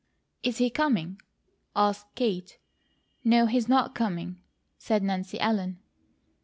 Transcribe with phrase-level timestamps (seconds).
[0.41, 1.21] "Is he coming?"
[1.75, 2.57] asked Kate.
[3.23, 4.41] "No, he's not coming,"
[4.79, 5.77] said Nancy Ellen.